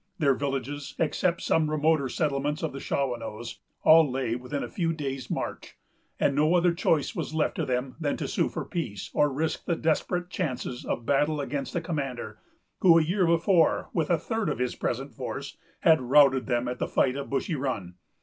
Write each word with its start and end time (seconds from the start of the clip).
Their 0.17 0.33
villages, 0.33 0.95
except 0.97 1.43
some 1.43 1.69
remoter 1.69 2.09
settlements 2.09 2.63
of 2.63 2.73
the 2.73 2.79
Shawanoes, 2.79 3.59
all 3.83 4.09
lay 4.11 4.35
within 4.35 4.63
a 4.63 4.67
few 4.67 4.93
days' 4.93 5.29
march; 5.29 5.77
and 6.19 6.33
no 6.35 6.55
other 6.55 6.73
choice 6.73 7.13
was 7.15 7.35
left 7.35 7.57
them 7.67 7.97
than 8.01 8.17
to 8.17 8.27
sue 8.27 8.49
for 8.49 8.65
peace, 8.65 9.11
or 9.13 9.31
risk 9.31 9.65
the 9.65 9.75
desperate 9.75 10.31
chances 10.31 10.85
of 10.85 11.05
battle 11.05 11.39
against 11.39 11.75
a 11.75 11.81
commander 11.81 12.39
who, 12.79 12.97
a 12.97 13.03
year 13.03 13.27
before, 13.27 13.91
with 13.93 14.09
a 14.09 14.17
third 14.17 14.49
of 14.49 14.57
his 14.57 14.73
present 14.73 15.13
force, 15.13 15.55
had 15.81 16.01
routed 16.01 16.47
them 16.47 16.67
at 16.67 16.79
the 16.79 16.87
fight 16.87 17.15
of 17.15 17.29
Bushy 17.29 17.53
Run. 17.53 17.93